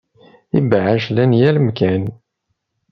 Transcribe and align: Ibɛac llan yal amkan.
Ibɛac 0.57 1.03
llan 1.11 1.31
yal 1.39 1.55
amkan. 1.59 2.03